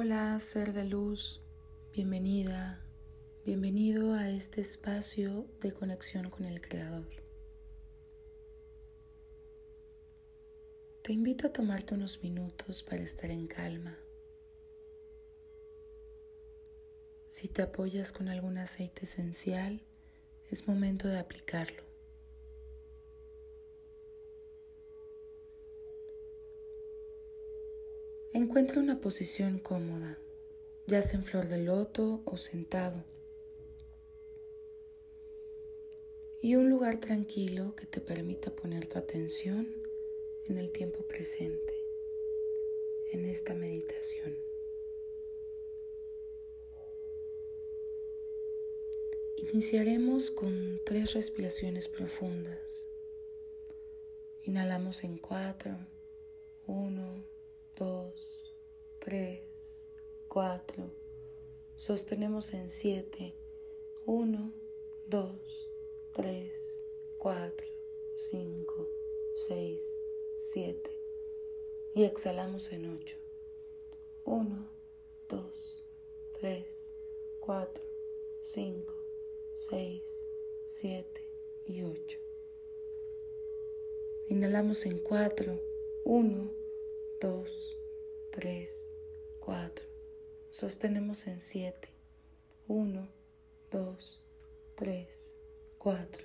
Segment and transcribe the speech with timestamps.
[0.00, 1.42] Hola, ser de luz,
[1.92, 2.80] bienvenida,
[3.44, 7.08] bienvenido a este espacio de conexión con el Creador.
[11.02, 13.98] Te invito a tomarte unos minutos para estar en calma.
[17.26, 19.82] Si te apoyas con algún aceite esencial,
[20.48, 21.87] es momento de aplicarlo.
[28.38, 30.16] Encuentra una posición cómoda,
[30.86, 33.02] ya sea en flor de loto o sentado.
[36.40, 39.74] Y un lugar tranquilo que te permita poner tu atención
[40.46, 41.74] en el tiempo presente,
[43.10, 44.36] en esta meditación.
[49.36, 52.86] Iniciaremos con tres respiraciones profundas.
[54.44, 55.76] Inhalamos en cuatro,
[56.68, 57.24] uno,
[57.78, 58.12] 2,
[58.98, 59.40] 3,
[60.26, 60.90] 4.
[61.76, 63.36] Sostenemos en 7.
[64.04, 64.52] 1,
[65.06, 65.70] 2,
[66.12, 66.80] 3,
[67.18, 67.66] 4,
[68.16, 68.88] 5,
[69.48, 69.96] 6,
[70.36, 70.90] 7.
[71.94, 73.16] Y exhalamos en 8.
[74.24, 74.68] 1,
[75.28, 75.84] 2,
[76.40, 76.90] 3,
[77.38, 77.84] 4,
[78.42, 78.94] 5,
[79.54, 80.24] 6,
[80.66, 81.30] 7
[81.66, 82.18] y 8.
[84.30, 85.60] Inhalamos en 4.
[86.04, 86.57] 1,
[87.20, 87.76] 2,
[88.30, 88.88] 3,
[89.40, 89.84] 4.
[90.50, 91.88] Sostenemos en 7.
[92.68, 93.08] 1,
[93.72, 94.22] 2,
[94.76, 95.36] 3,
[95.78, 96.24] 4,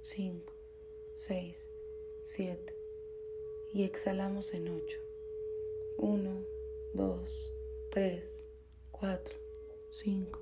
[0.00, 0.52] 5,
[1.14, 1.70] 6,
[2.24, 2.76] 7.
[3.72, 4.98] Y exhalamos en 8.
[5.98, 6.44] 1,
[6.94, 7.54] 2,
[7.92, 8.46] 3,
[8.90, 9.36] 4,
[9.90, 10.40] 5,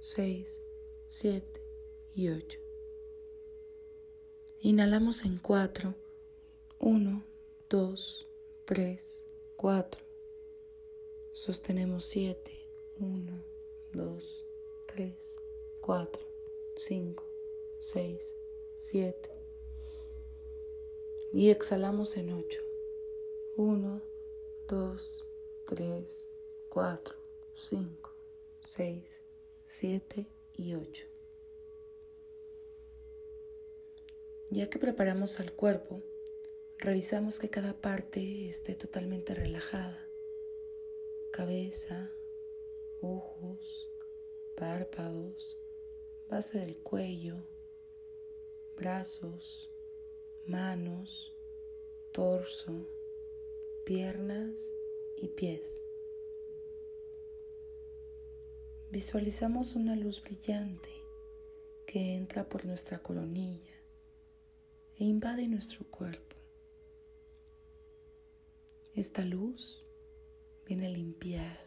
[0.00, 0.62] 6,
[1.04, 1.62] 7
[2.14, 2.58] y 8.
[4.60, 5.94] Inhalamos en 4.
[6.78, 7.24] 1,
[7.68, 8.28] 2,
[8.66, 9.26] 3,
[9.62, 10.00] 4.
[11.30, 12.50] Sostenemos 7.
[12.98, 13.44] 1,
[13.92, 14.46] 2,
[14.86, 15.40] 3,
[15.80, 16.22] 4,
[16.74, 17.24] 5,
[17.78, 18.34] 6,
[18.74, 19.30] 7.
[21.32, 22.60] Y exhalamos en 8.
[23.56, 24.02] 1,
[24.66, 25.28] 2,
[25.66, 26.30] 3,
[26.68, 27.16] 4,
[27.54, 28.10] 5,
[28.66, 29.22] 6,
[29.66, 31.06] 7 y 8.
[34.50, 36.02] Ya que preparamos al cuerpo,
[36.84, 40.04] Revisamos que cada parte esté totalmente relajada.
[41.30, 42.10] Cabeza,
[43.00, 43.88] ojos,
[44.56, 45.56] párpados,
[46.28, 47.36] base del cuello,
[48.76, 49.70] brazos,
[50.44, 51.32] manos,
[52.10, 52.88] torso,
[53.84, 54.74] piernas
[55.16, 55.80] y pies.
[58.90, 60.90] Visualizamos una luz brillante
[61.86, 63.80] que entra por nuestra coronilla
[64.98, 66.31] e invade nuestro cuerpo.
[68.94, 69.82] Esta luz
[70.66, 71.58] viene a limpiar,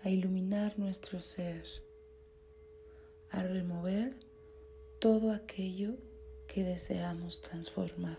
[0.00, 1.62] a iluminar nuestro ser,
[3.28, 4.16] a remover
[4.98, 5.98] todo aquello
[6.46, 8.18] que deseamos transformar.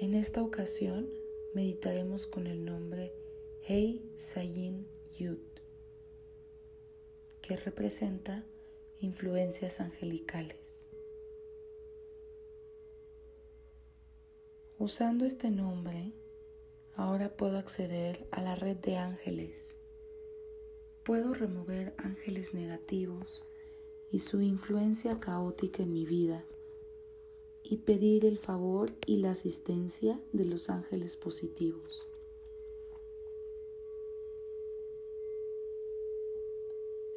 [0.00, 1.10] En esta ocasión
[1.52, 3.12] meditaremos con el nombre
[3.64, 4.86] Hei Sayin
[5.18, 5.40] Yud,
[7.42, 8.46] que representa
[9.00, 10.86] influencias angelicales.
[14.78, 16.12] Usando este nombre,
[16.94, 19.76] ahora puedo acceder a la red de ángeles.
[21.04, 23.44] Puedo remover ángeles negativos
[24.10, 26.44] y su influencia caótica en mi vida
[27.62, 32.06] y pedir el favor y la asistencia de los ángeles positivos.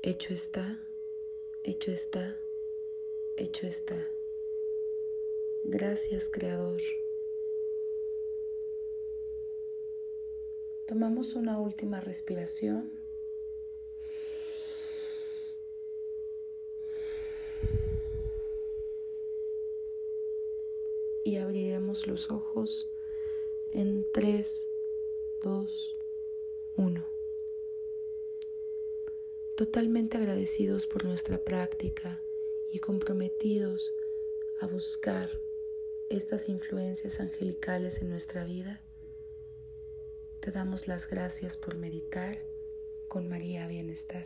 [0.03, 0.79] Hecho está.
[1.63, 2.39] Hecho está,
[3.38, 4.09] hecho está.
[5.63, 6.81] Gracias Creador.
[10.88, 12.91] Tomamos una última respiración.
[21.23, 22.90] Y abriremos los ojos
[23.72, 24.67] en 3,
[25.43, 25.96] 2,
[26.78, 27.21] 1
[29.61, 32.19] totalmente agradecidos por nuestra práctica
[32.73, 33.93] y comprometidos
[34.59, 35.29] a buscar
[36.09, 38.81] estas influencias angelicales en nuestra vida,
[40.40, 42.40] te damos las gracias por meditar
[43.08, 44.25] con María Bienestar.